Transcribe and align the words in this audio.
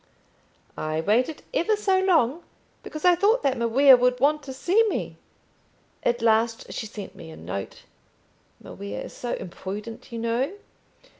"I 0.79 0.99
waited 0.99 1.43
ever 1.53 1.75
so 1.75 1.99
long, 1.99 2.41
because 2.81 3.05
I 3.05 3.13
thought 3.13 3.43
that 3.43 3.55
Maria 3.59 3.95
would 3.95 4.19
want 4.19 4.41
to 4.41 4.51
see 4.51 4.83
me. 4.89 5.17
At 6.01 6.23
last 6.23 6.73
she 6.73 6.87
sent 6.87 7.13
me 7.15 7.29
a 7.29 7.37
note. 7.37 7.83
Maria 8.59 9.03
is 9.03 9.13
so 9.13 9.33
imprudent, 9.35 10.11
you 10.11 10.17
know. 10.17 10.53